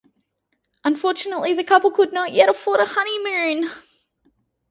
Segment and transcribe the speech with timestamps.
[0.83, 3.69] Unfortunately, the couple could not yet afford a honey-moon.